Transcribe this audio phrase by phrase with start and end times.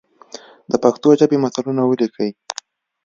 [0.71, 2.29] د پښتو ژبي متلونه ولیکئ!